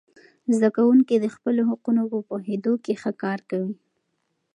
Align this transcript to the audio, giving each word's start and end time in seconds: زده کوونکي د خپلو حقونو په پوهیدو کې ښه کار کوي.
زده 0.55 0.69
کوونکي 0.77 1.15
د 1.19 1.25
خپلو 1.35 1.61
حقونو 1.69 2.01
په 2.11 2.19
پوهیدو 2.29 2.73
کې 2.83 2.93
ښه 3.01 3.11
کار 3.23 3.39
کوي. 3.49 3.75